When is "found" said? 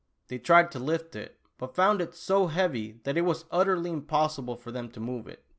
1.75-2.01